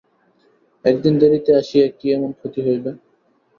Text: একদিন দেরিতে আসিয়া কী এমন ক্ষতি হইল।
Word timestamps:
একদিন 0.85 1.13
দেরিতে 1.21 1.51
আসিয়া 1.55 1.87
কী 1.97 2.07
এমন 2.15 2.31
ক্ষতি 2.37 2.59
হইল। 2.65 2.85